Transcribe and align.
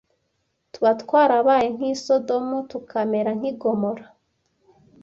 tuba 0.71 0.91
twarabaye 1.01 1.67
nk’i 1.75 1.93
Sodomu 2.03 2.57
tukamera 2.71 3.31
nk’i 3.37 3.51
Gomora 3.61 4.05